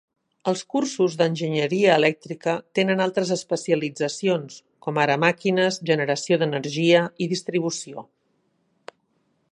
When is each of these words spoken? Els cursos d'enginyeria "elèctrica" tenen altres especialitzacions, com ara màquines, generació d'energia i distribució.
Els 0.51 0.61
cursos 0.75 1.17
d'enginyeria 1.17 1.91
"elèctrica" 2.03 2.55
tenen 2.79 3.03
altres 3.05 3.33
especialitzacions, 3.37 4.57
com 4.87 4.99
ara 5.05 5.21
màquines, 5.27 5.81
generació 5.93 6.43
d'energia 6.45 7.07
i 7.27 7.33
distribució. 7.35 8.09